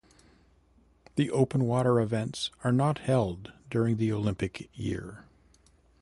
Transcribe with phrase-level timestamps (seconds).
[1.13, 5.25] The open water events are not held during the Olympic year.